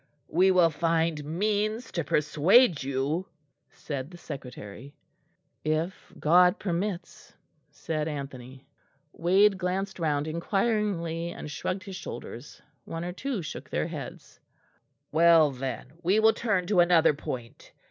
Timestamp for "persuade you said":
2.03-4.09